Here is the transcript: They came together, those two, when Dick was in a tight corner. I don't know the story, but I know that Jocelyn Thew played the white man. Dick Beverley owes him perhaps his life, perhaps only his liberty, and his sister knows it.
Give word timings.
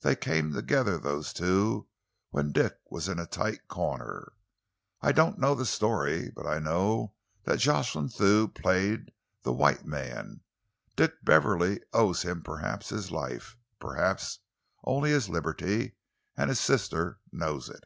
They 0.00 0.16
came 0.16 0.54
together, 0.54 0.96
those 0.96 1.34
two, 1.34 1.86
when 2.30 2.50
Dick 2.50 2.76
was 2.88 3.10
in 3.10 3.18
a 3.18 3.26
tight 3.26 3.68
corner. 3.68 4.32
I 5.02 5.12
don't 5.12 5.38
know 5.38 5.54
the 5.54 5.66
story, 5.66 6.30
but 6.30 6.46
I 6.46 6.60
know 6.60 7.12
that 7.44 7.58
Jocelyn 7.58 8.08
Thew 8.08 8.48
played 8.48 9.10
the 9.42 9.52
white 9.52 9.84
man. 9.84 10.40
Dick 10.96 11.22
Beverley 11.22 11.80
owes 11.92 12.22
him 12.22 12.42
perhaps 12.42 12.88
his 12.88 13.10
life, 13.10 13.58
perhaps 13.78 14.38
only 14.84 15.10
his 15.10 15.28
liberty, 15.28 15.96
and 16.38 16.48
his 16.48 16.58
sister 16.58 17.20
knows 17.30 17.68
it. 17.68 17.84